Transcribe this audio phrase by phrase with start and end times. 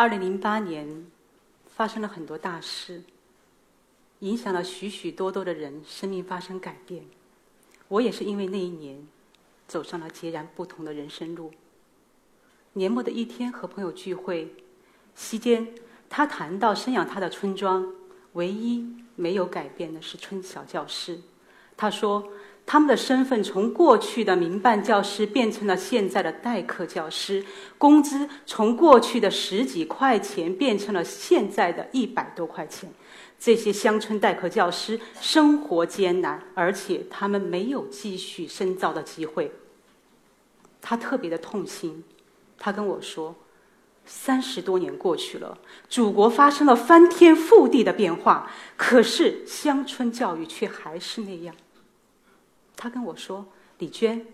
[0.00, 1.04] 二零零八年
[1.66, 3.02] 发生了很多大事，
[4.20, 7.04] 影响了许许多多的人生命发生改变。
[7.86, 9.06] 我也是因为那一年
[9.68, 11.52] 走上了截然不同的人生路。
[12.72, 14.50] 年末的一天和朋友聚会，
[15.14, 15.68] 席间
[16.08, 17.86] 他谈到生养他的村庄，
[18.32, 18.82] 唯一
[19.16, 21.20] 没有改变的是村小教师。
[21.76, 22.26] 他说。
[22.72, 27.44] 他们的身份从过去的民办教师变成了现在的代课教师，
[27.76, 32.88] 工资从过去的十几块钱变成了现在的一百多块钱。
[33.40, 39.50] 这些乡村代课教师生活艰难，而且他们没有继续深造的机会。
[40.80, 42.04] 他特别的痛心，
[42.56, 43.34] 他跟我说
[44.06, 45.58] ：“三十多年过去了，
[45.88, 51.52] 祖国发生了翻天覆地的变化，可是乡村教育却还是那样。”
[52.80, 53.44] 他跟我说
[53.76, 54.26] ：“李娟，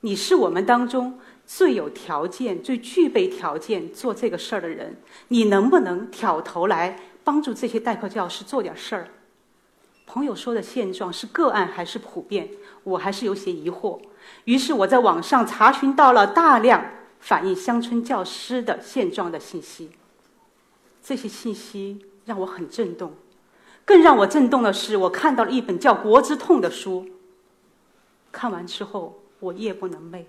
[0.00, 4.96] 你是我们当中最有条件、最具备条件做这个事儿的人，
[5.28, 9.08] 你能不能挑头来帮助这些代课教师做点事儿？”
[10.06, 12.48] 朋友说的现状是个案还是普遍？
[12.84, 14.00] 我还是有些疑惑。
[14.44, 16.82] 于是我在网上查询到了大量
[17.20, 19.90] 反映乡村教师的现状的信息，
[21.02, 23.12] 这些信息让我很震动。
[23.84, 27.06] 更让我震动的是，我看到了一本叫《国之痛》的书。
[28.34, 30.24] 看完之后，我夜不能寐。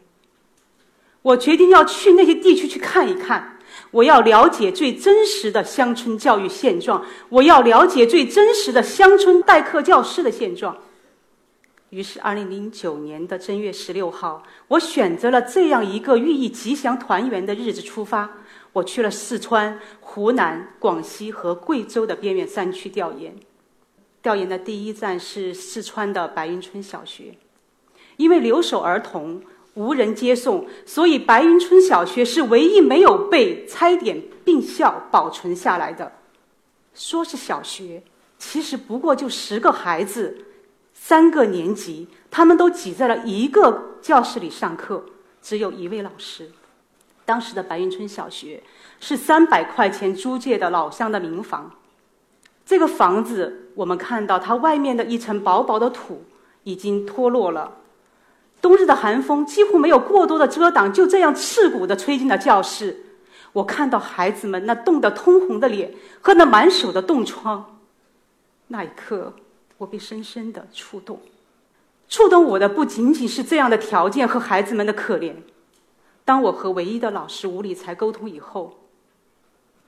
[1.24, 3.58] 我决定要去那些地区去看一看，
[3.90, 10.78] 我要了解最真实的乡村教育现状，我要了解最真实的乡村代课教师的现状。
[11.90, 18.30] 于是，二零零九年的正月十六号，我选择了这样一个寓意吉祥团圆的日子出发。
[18.74, 23.34] 我去了四川、湖南、广西和贵州的边远山区调研。
[24.22, 27.34] 调研的第一站是四川的白云村小学。
[28.18, 29.42] 因为留守儿童
[29.74, 36.12] 无人接送，所以白云村小学是唯一没有被拆点并校保存下来的。
[36.94, 38.02] 说是小学，
[38.38, 40.46] 其实不过就十个孩子，
[40.94, 45.04] 三个年级，他们都挤在了一个教室里上课，
[45.42, 46.50] 只有一位老师。
[47.26, 48.62] 当时的白云村小学
[49.00, 51.72] 是三百块钱租借的老乡的民房，
[52.66, 56.24] 这个房子我们看到它外面的一层薄薄的土
[56.64, 57.80] 已经脱落了。
[58.66, 62.98] 冬日的寒风几乎没有过多的遮挡，就这样刺骨的吹进了教室。
[63.54, 67.78] 我看到孩子们那冻得通红的脸和那满手的冻疮，
[68.70, 69.32] 那一刻
[69.78, 71.20] 我被深深的触动。
[72.10, 75.36] 触动我的不仅仅是这样的条件和孩子们的可怜。
[76.24, 78.80] 当我和唯一的老师吴理才沟通以后，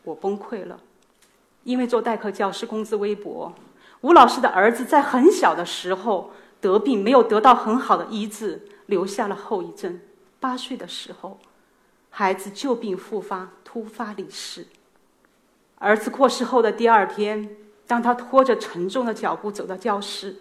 [0.04, 0.80] 我崩溃了，
[1.64, 3.52] 因为做代课教师工资微薄。
[4.02, 6.30] 吴老师的儿子在很小的时候。
[6.60, 10.00] 得病没有得到很好的医治，留下了后遗症。
[10.40, 11.40] 八岁的时候，
[12.10, 14.68] 孩子旧病复发，突发离世。
[15.80, 20.38] 儿子过世后的第二天，当他拖着沉重的脚步走到教室，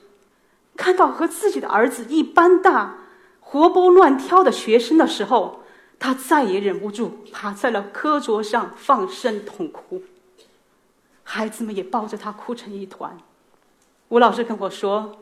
[0.76, 2.98] 看到和自己的儿子一般大、
[3.40, 5.60] 活蹦乱跳的学生的时候，
[5.98, 10.02] 他再也忍不住，趴在了课桌上放声痛哭。
[11.24, 13.18] 孩子们也抱着他哭成一团。
[14.08, 15.20] 吴老师跟我说。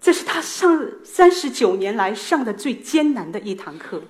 [0.00, 4.02] 这是他上三十九年来上的最艰难的一堂课。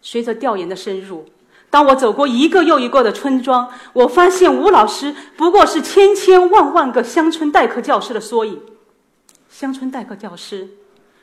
[0.00, 1.26] 随着调研的深入，
[1.68, 8.62] 当我走过一个又一个的村庄，我发现吴老师不过是千千万万个乡村代课教师的缩影。
[9.50, 10.68] 乡村代课教师，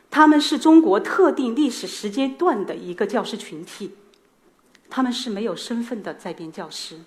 [0.10, 3.92] 他们是中国特定历史时间段的一个教师群体，
[4.90, 7.00] 他们是没有身份的在编教师，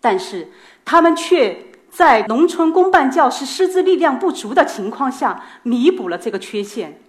[0.00, 0.52] 但是
[0.84, 1.66] 他们却。
[1.90, 7.02] 在农村公办教师师资力量不足的情况下，弥补了这个缺陷。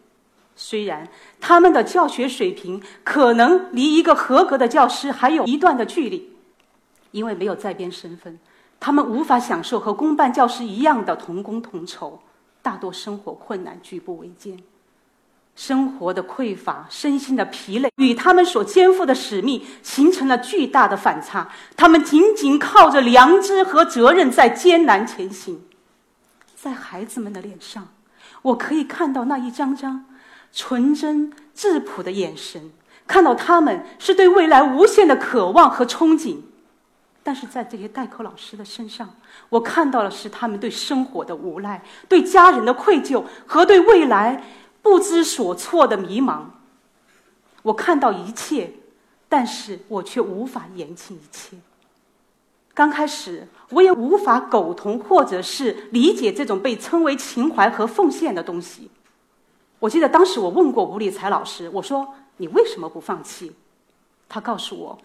[0.55, 1.07] 虽然
[1.39, 6.33] 他们的教学水平可能离一个合格的教师还有一段的距离，
[7.11, 8.37] 因为没有在编身份，
[8.79, 12.19] 他们无法享受和公办教师一样的同工同酬，
[12.61, 14.57] 大多生活困难，举步维艰。
[15.61, 21.49] 生活的匮乏，身心的疲累，与他们所肩负的使命形成了巨大的反差。
[21.77, 25.61] 他们仅仅靠着良知和责任在艰难前行。
[26.55, 27.89] 在孩子们的脸上，
[28.41, 30.05] 我可以看到那一张张
[30.51, 32.71] 纯真质朴的眼神，
[33.05, 36.37] 看到他们是对未来无限的渴望和憧憬。
[37.23, 39.07] 但是在这些代课老师的身上，
[39.49, 44.43] 我看到的是他们对生活的无奈，对家人的愧疚和对未来。
[44.81, 46.43] 不知所措的迷茫，
[47.61, 48.71] 我看到一切，
[49.29, 51.57] 但是我却无法言尽一切。
[52.73, 58.89] 刚开始，我也无法苟同或者是理解这种被称为情怀和奉献的东西。
[59.79, 63.51] 我记得当时我问过吴立才老师，我说：“你为什么不放弃？”
[64.29, 64.97] 他告诉我：“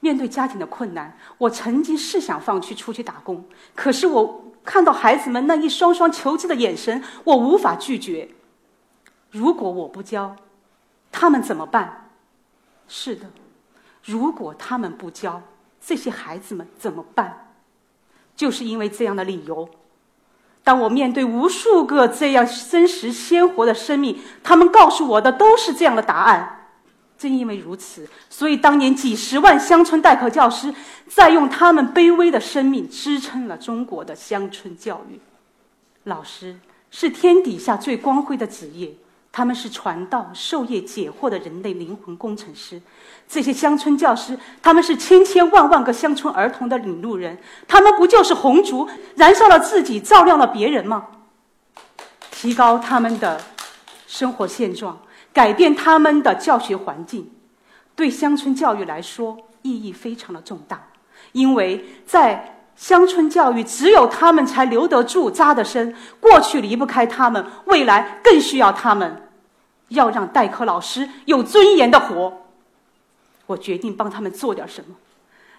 [0.00, 3.44] 面对家庭的困难，我曾经是想放弃出去打工，
[3.74, 8.28] 可是我看到孩子们那一双双求知的眼神，我无法拒绝。
[9.30, 10.36] 如果我不教，
[11.12, 12.10] 他们怎么办？
[12.88, 13.26] 是的，
[14.04, 15.42] 如果他们不教，
[15.80, 17.52] 这些孩子们怎么办？
[18.34, 19.68] 就是因为这样的理由。
[20.62, 26.68] 当我面对无数个这样真实鲜活的生命，他们告诉我的都是这样的答案。
[27.16, 30.74] 正因为如此，所以当年几十万乡村代课教师
[31.06, 35.20] 在用他们卑微的生命支撑了中国的乡村教育。
[36.04, 36.58] 老师
[36.90, 38.94] 是天底下最光辉的职业。
[39.32, 42.82] 他们是传道授业解惑的人类灵魂工程师，
[43.28, 47.38] 这些乡村教师，他们是千千万万个乡村儿童的领路人，
[47.68, 51.06] 他们不就是红烛燃烧了自己，照亮了别人吗？
[52.30, 53.40] 提高他们的
[54.06, 55.00] 生活现状，
[55.32, 57.30] 改变他们的教学环境，
[57.94, 60.88] 对乡村教育来说意义非常的重大，
[61.32, 62.56] 因为在。
[62.80, 65.94] 乡村教育只有他们才留得住、扎得深。
[66.18, 69.28] 过去离不开他们，未来更需要他们。
[69.88, 72.46] 要让代课老师有尊严的活，
[73.44, 74.94] 我决定帮他们做点什么，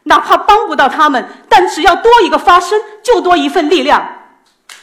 [0.03, 4.03] 哪怕帮不到他们，但只要多一个发声，就多一份力量。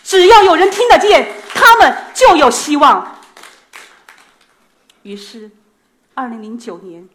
[0.04, 3.16] 只要有人听得见，他们就有希望。
[5.02, 5.50] 于是，
[6.14, 7.08] 二零零九年，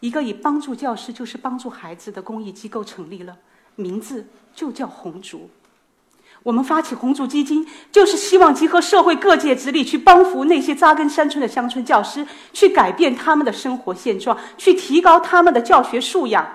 [0.00, 3.36] 一个以帮助教师就是帮助孩子的公益机构成立了，
[3.76, 4.26] 名字。
[4.56, 5.50] 就叫红烛。
[6.44, 16.46] 我们发起红烛基金，就是希望集合社会各界之力，去帮扶那些扎根山村的乡村教师，去改变他们的生活现状，去提高他们的教学素养，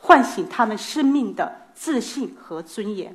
[0.00, 3.14] 唤醒他们生命的自信和尊严。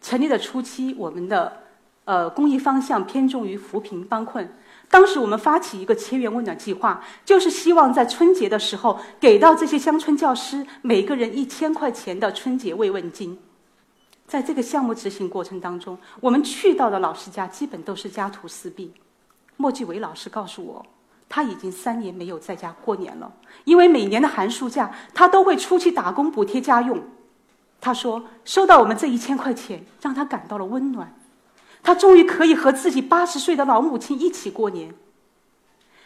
[0.00, 1.60] 成立的初期，我们的
[2.06, 4.52] 呃公益方向偏重于扶贫帮困。
[4.94, 13.36] 当时我们发起一个千元温暖计划，就是希望在春节的时候给到这些乡村教师每个人一千块钱的春节慰问金。
[14.24, 18.94] 在这个项目执行过程当中，我们去到的老师家基本都是家徒四壁。
[19.56, 20.86] 莫继伟老师告诉我，
[21.28, 23.32] 他已经三年没有在家过年了，
[23.64, 27.02] 因为每年的寒暑假他都会出去打工补贴家用。
[27.80, 31.12] 他说，收到我们这一千块钱，让他感到了温暖。
[31.84, 34.92] 他终于可以和自己八十岁的老母亲一起过年。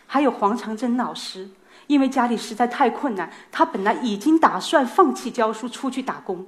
[0.06, 1.48] 还有黄长珍老师，
[1.86, 6.46] 因为家里实在太困难，他本来已经打算放弃教书，出去打工。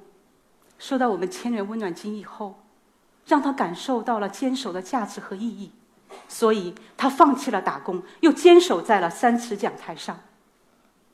[0.78, 2.62] 收到我们千元温暖金以后，
[3.26, 5.70] 让他感受到了坚守的价值和意义，
[6.26, 10.18] 所以他放弃了打工，又坚守在了三尺讲台上。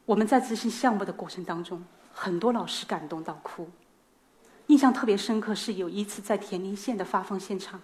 [0.07, 1.85] 我们在执行项目的过程当中，
[2.15, 3.69] 很多老师感动到哭。
[4.69, 7.81] 印象特别深刻是有一次在田林县的发放现场。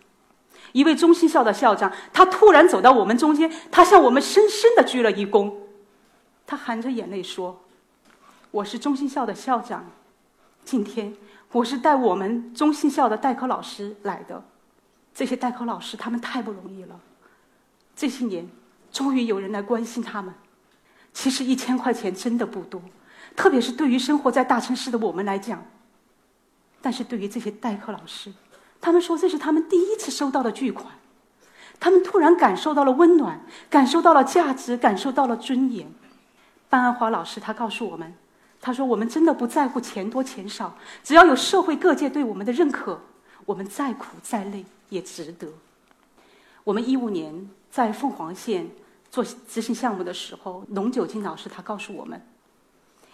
[0.70, 5.52] 一位中心校的校长，他突然走到我们中间，他向我们深深的鞠了一躬，
[6.46, 7.60] 他含着眼泪说
[8.50, 9.84] ：“我是中心校的校长，
[10.64, 11.14] 今天
[11.50, 14.42] 我是带我们中心校的代课老师来的。
[15.14, 16.98] 这些代课老师他们太不容易了，
[17.94, 18.48] 这些年
[18.90, 20.32] 终于有人来关心他们。
[21.12, 22.80] 其实一千块钱真的不多，
[23.36, 25.62] 特别是对于生活在大城市的我们来讲，
[26.80, 28.32] 但是对于这些代课老师。”
[28.82, 30.92] 他们说这是他们第一次收到的巨款，
[31.78, 33.40] 他们突然感受到了温暖，
[33.70, 35.90] 感受到了价值，感受到了尊严。
[36.68, 38.12] 班安华老师他告诉我们，
[38.60, 43.00] 他说我们真的不在乎钱多钱少，只要有社会各界对我们的认可，
[43.46, 45.46] 我们再苦再累也值得。
[46.64, 48.68] 我们一五年在凤凰县
[49.12, 52.20] 做执行项目的时候，龙九金老师他告诉我们，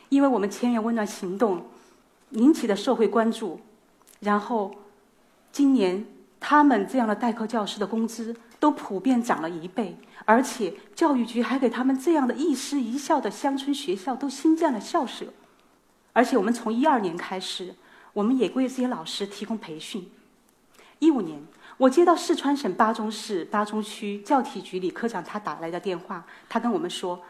[0.09, 1.67] 因为我们千元温暖行动
[2.31, 3.61] 引起的社会关注，
[4.21, 4.75] 然后。
[5.51, 6.07] 今年，
[6.39, 15.27] 他们这样的代课教师的工资都普遍涨了一倍，而且教育局还给他们这样的一师一校的乡村学校都新建了校舍。
[16.13, 17.75] 而且我们从一二年开始，
[18.13, 20.11] 我们也为这些老师提供培训。
[20.99, 21.41] 一五年，
[21.77, 27.21] 我接到四川省巴中市巴中区教体局李科长他打来的电话，他跟我们说，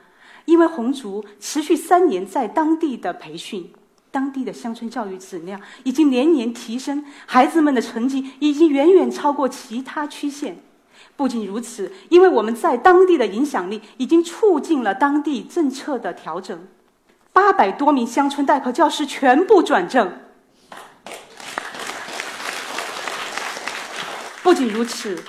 [0.45, 3.71] 因为红烛持续三年在当地的培训。
[4.11, 10.63] 当地的乡村教育质量已经年年提升，孩子们的成绩已经远远超过其他区县。
[11.17, 16.67] 不仅如此，因为我们在当地的影响力已经促进了当地政策的调整，
[17.33, 20.13] 八百多名乡村代课教师全部转正。
[24.43, 25.23] 不仅如此，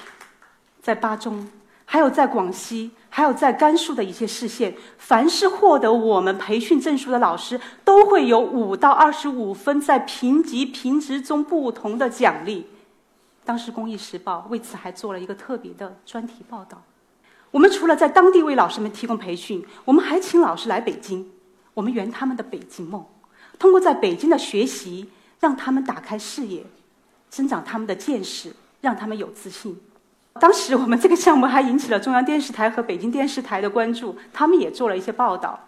[0.81, 1.50] 在巴中，
[1.86, 2.91] 还有在广西。
[3.19, 12.65] 还有在甘肃的一些市县，凡是获得我们培训证书的老师，都会有五到二十五分在评级评职中不同的奖励。
[13.43, 16.81] 当时《公益时报》为此还做了一个特别的专题报道。
[17.51, 21.29] 我们除了在当地为老师们提供培训，我们还请老师来北京。
[21.73, 23.05] 我们圆他们的北京梦，
[23.59, 25.09] 通过在北京的学习，
[25.41, 26.63] 让他们打开视野，
[27.29, 29.77] 增长他们的见识，让他们有自信。
[30.39, 35.60] 当时我们这个项目还引起了中央电视台和北京电视台的关注，他们也做了一些报道。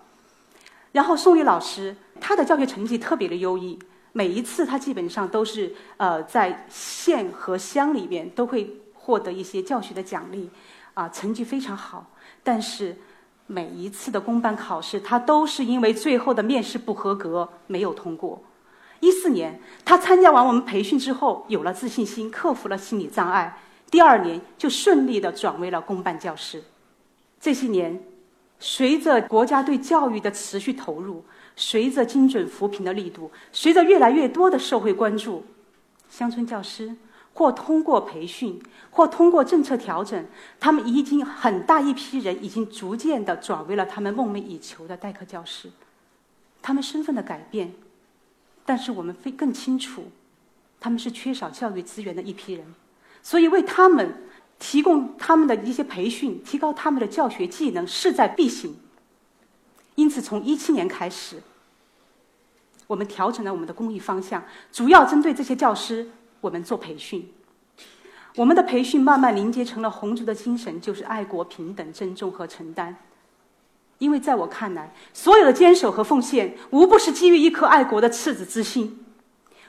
[0.91, 3.77] 然后宋丽老师，他的教学成绩特别的优异，
[4.13, 10.49] 每一次他基本上都是呃在县和乡里面都会获得一些教学的奖励，
[10.93, 12.05] 啊，成绩非常好。
[12.43, 12.97] 但是
[13.47, 18.41] 每一次的公办考试，他都是因为最后的面试不合格没有通过。
[18.99, 23.57] 一四年，他参加完我们培训之后，有了自信心，克服了心理障碍。
[23.91, 26.63] 第二年就顺利的转为了公办教师。
[27.39, 28.01] 这些年，
[28.57, 31.23] 随着国家对教育的持续投入，
[31.55, 35.43] 随着精准扶贫的力度，随着越来越多的社会关注，
[36.09, 36.95] 乡村教师
[37.33, 40.25] 或通过培训，或通过政策调整，
[40.59, 45.69] 他们已经很大一批人已经逐渐的转为了他们梦寐以求的代课教师。
[46.61, 47.73] 他们身份的改变，
[48.65, 50.11] 但是我们非更清楚，
[50.79, 52.65] 他们是缺少教育资源的一批人。
[53.23, 54.13] 所以，为他们
[54.59, 58.75] 提供他们的一些培训，提高他们的教学技能，势在必行。
[59.95, 61.37] 因此，从一七年开始，
[62.87, 66.09] 我们调整了我们的公益方向，主要针对这些教师，
[66.39, 67.31] 我们做培训。
[68.35, 72.95] 我们的培训慢慢凝结成了红族的精神，就是爱国、平等、尊重和承担。
[73.97, 79.05] 因为在我看来，所有的坚守和奉献，无不是基于一颗爱国的赤子之心。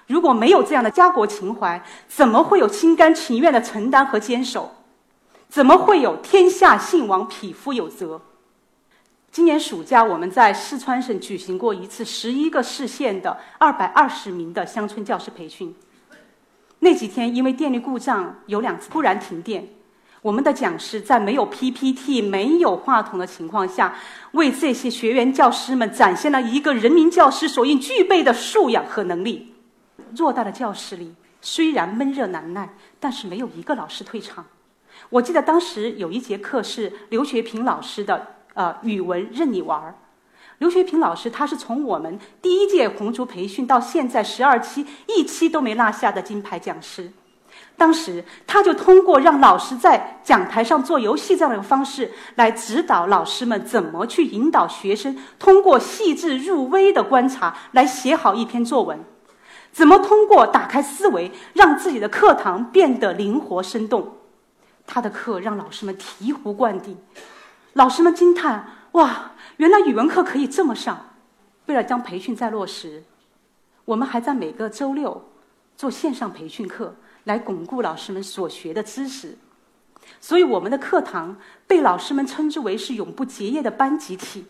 [0.06, 4.70] 如果没有这样的家国情怀，怎么会有心甘情愿的承担和坚守？
[5.48, 8.20] 怎么会有天下兴亡，匹夫有责？
[9.30, 15.74] 今年暑假，我们在四川省举行过一次十一个市县的二百二十名的乡村教师培训。
[16.80, 19.68] 那几天因为电力故障，有两次突然停电，
[20.20, 23.94] 我们的讲师在没有 PPT、没有话筒的情况下，
[24.32, 29.51] 为这些学员教师们展现了一个人民教师所应具备的素养和能力。
[30.16, 34.44] 偌大的教室里，虽然闷热难耐，但是没有一个老师退场。
[35.10, 39.94] 我记得当时有一节课是刘学平老师的，呃，语文任你玩儿。
[40.58, 47.10] 刘学平老师他是从我们第一届红族培训到现在十二期，一期都没落下的金牌讲师。
[47.76, 59.04] 当时他就通过让老师在讲台上做游戏这样的方式来指导老师们怎么去引导学生，通过细致入微的观察来写好一篇作文。
[59.72, 64.18] 怎么通过打开思维，让自己的课堂变得灵活生动？
[64.86, 66.98] 他的课让老师们醍醐灌顶，
[67.72, 71.14] 老师们惊叹：“哇，原来语文课可以这么上！”
[71.66, 73.02] 为了将培训再落实，
[73.84, 75.30] 我们还在每个周六
[75.76, 79.38] 做线上培训课，来巩固老师们所学的知识。
[80.20, 81.36] 所以，我们的课堂
[81.66, 84.46] 被老师们称之为是永不结业的班集体。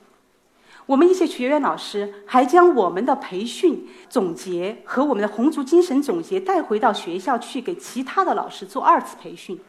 [0.87, 9.61] 我们一些学员老师还将我们的培训总结和我们的红族精神总结带回到学校去，给其他的老师做二次培训。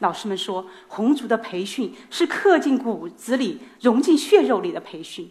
[0.00, 5.30] 老师们说，红族的培训是刻进骨子里、融进血肉里的培训，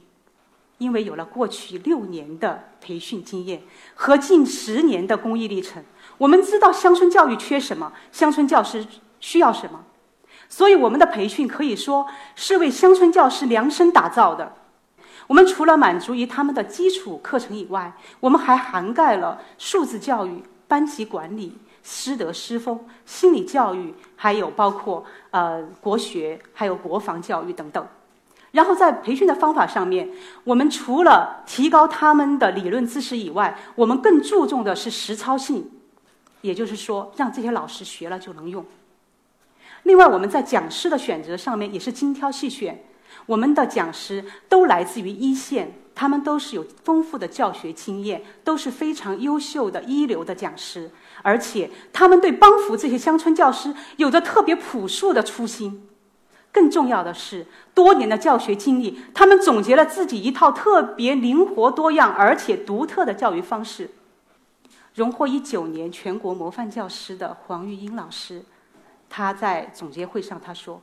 [0.77, 3.61] 因为有了过去六年的培训经验
[3.93, 5.83] 和近十年的公益历程，
[6.17, 8.85] 我们知道乡村教育缺什么，乡村教师
[9.19, 9.83] 需要什么，
[10.47, 14.55] 所以我们的培训可以说是为乡村教师量身打造的。
[15.27, 27.87] 我们除了满足于他们的基础课程以外，我们还涵盖了数字教育、班级管理、师德师风、心理教育，还有包括呃国学，还有国防教育等等。
[28.51, 30.09] 然后在培训的方法上面，
[30.43, 35.71] 我们除了提高他们的理论知识以外，我们更注重的是实操性，
[36.41, 38.63] 也就是说，让这些老师学了就能用。
[39.83, 42.83] 另外，我们在讲师的选择上面也是精挑细选。
[43.25, 50.91] 我们的讲师都来自于一线，他们都是有丰富的教学经验，都是非常优秀的一流的讲师，
[51.21, 55.87] 而且他们对帮扶这些乡村教师有着特别朴素的初心。
[56.51, 63.89] 更重要的是，多年的教学经历，他们总结了自己一套特别灵活多样而且独特的教育方式。
[64.93, 68.43] 荣获一九年全国模范教师的黄玉英老师，
[69.09, 70.79] 他在总结会上他说。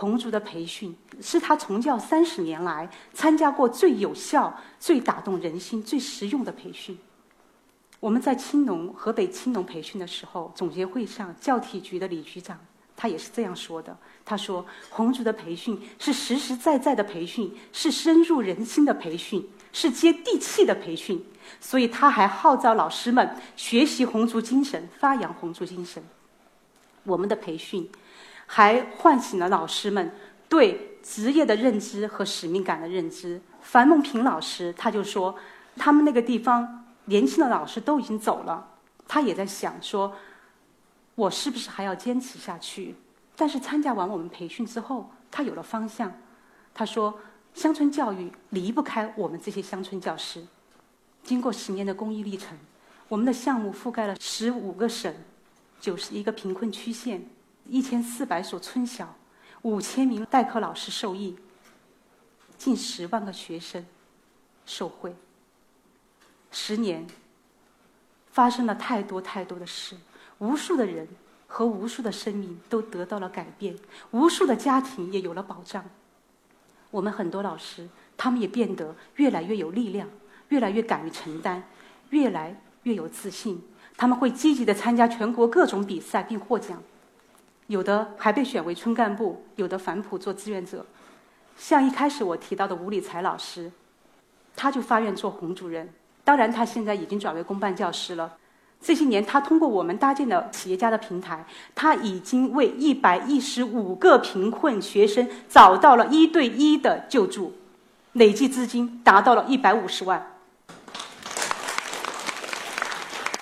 [0.00, 6.98] 红烛的培训是他从教三十年来参加过最有效、最打动人心、最实用的培训。
[8.00, 12.58] 我们在青农河北青农培训的时候，总结会上，教体局的李局长
[12.96, 21.22] 他也是这样说的：“他说，红烛的培训是实实在在的培训，是深入人心的培训，是接地气的培训。
[21.60, 26.02] 所以他还号召老师们学习红烛精神，发扬红烛精神。
[27.04, 27.86] 我们的培训。”
[28.52, 30.10] 还唤醒了老师们
[30.48, 35.32] 对职业的认知和使命感的认知，樊梦平老师他就说，
[35.76, 38.66] 他们那个地方年轻的老师都已经走了，
[39.06, 40.12] 他也在想说，
[41.14, 42.96] 我是不是还要坚持下去？
[43.36, 46.12] 但是参加完我们培训之后，他有了方向。
[46.74, 47.20] 他说，
[47.54, 50.44] 乡村教育离不开我们这些乡村教师。
[51.22, 52.58] 经过十年的公益历程，
[53.06, 55.14] 我们的项目覆盖了十五个省，
[55.80, 57.24] 九十一个贫困区县，
[57.70, 59.14] 一千四百所村小，
[59.62, 61.36] 五千名代课老师受益，
[62.58, 63.86] 近十万个学生
[64.66, 65.14] 受惠。
[66.50, 67.06] 十年
[68.32, 69.96] 发生了太多太多的事，
[70.38, 71.06] 无数的人
[71.46, 73.76] 和无数的生命都得到了改变，
[74.10, 75.84] 无数的家庭也有了保障。
[76.90, 80.08] 我们很多老师，他们也变得越来越有力量。
[80.48, 81.62] 越来越敢于承担，
[82.08, 83.62] 越来越有自信。
[83.96, 86.82] 他们会积极的参加全国各种比赛并获奖，
[87.70, 90.84] 有的还被选为村干部，有的反哺做志愿者。
[91.56, 93.70] 像一开始我提到的吴理才老师，
[94.56, 95.88] 他就发愿做洪主任，
[96.24, 98.36] 当然他现在已经转为公办教师了。
[98.80, 107.52] 这些年，他通过我们搭建的企业家的平台，他已经为一百一十五个贫困学生找到了一对一的救助，
[108.14, 110.34] 累计资金达到了一百五十万。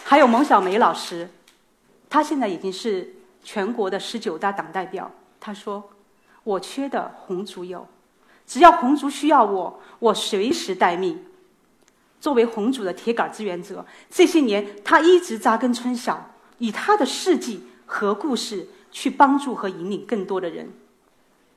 [0.05, 1.31] 还有蒙小梅老师，
[2.11, 3.15] 她现在已经是
[3.49, 5.11] 全国的十九大党代表。
[5.41, 5.83] 他说
[6.45, 7.89] ：“我缺的红烛有，
[8.47, 11.25] 只要红烛需要我，我随时待命。”
[12.21, 16.29] 作为红烛的铁杆志愿者，这些年他一直扎根村小，
[16.59, 20.71] 以他的事迹和故事去帮助和引领更多的人。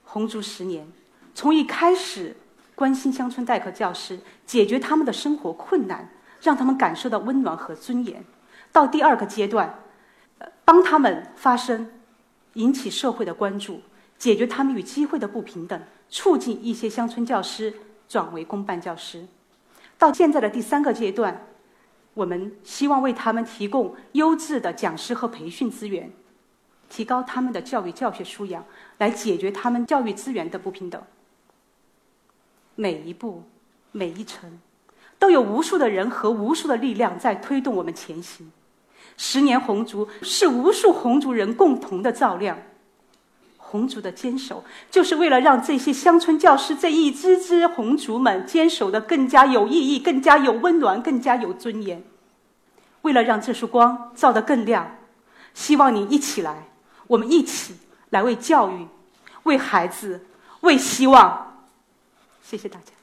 [0.05, 0.87] 红烛十年，
[1.35, 2.37] 从一开始
[2.73, 6.09] 关心乡村代课教师，解决他们的生活困难，
[6.41, 8.23] 让他们感受到温暖和尊严。
[8.71, 9.77] 到第二个阶段，
[10.71, 11.85] 帮他们发声，
[12.53, 13.81] 引起社会的关注，
[14.17, 17.73] 解决他们与机会的不平等，促进一些乡村教师
[18.07, 19.27] 转为公办教师。
[19.97, 21.45] 到现在的第三个阶段，
[22.13, 26.09] 我们希望为他们提供优质的讲师和培训资源，
[26.89, 28.63] 提高他们的教育教学素养，
[28.97, 31.03] 来解决他们教育资源的不平等。
[32.75, 33.43] 每一步，
[33.91, 34.61] 每一程，
[35.19, 38.49] 都有无数的人和无数的力量在推动我们前行。
[39.17, 42.57] 十年红烛是无数红族人共同的照亮，
[43.57, 52.03] 红烛的坚守就是为了让这些乡村教师这一支支红烛们坚守的更加有意义、更加有温暖、更加有尊严。
[53.03, 54.97] 为了让这束光照得更亮，
[55.53, 56.67] 希望你一起来，
[57.07, 57.75] 我们一起
[58.09, 58.87] 来为教育、
[59.43, 60.25] 为孩子、
[60.61, 61.63] 为希望。
[62.43, 63.00] 谢谢大家。